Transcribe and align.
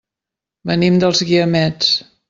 Venim 0.71 0.97
dels 1.05 1.23
Guiamets. 1.29 1.97